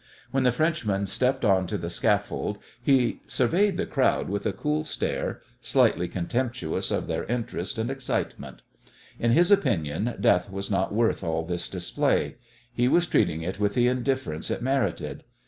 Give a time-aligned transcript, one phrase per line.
[0.31, 4.83] When the Frenchman stepped on to the scaffold he surveyed the crowd with a cool
[4.83, 8.63] stare, slightly contemptuous of their interest and excitement.
[9.19, 12.37] In his opinion death was not worth all this display.
[12.73, 15.23] He was treating it with the indifference it merited.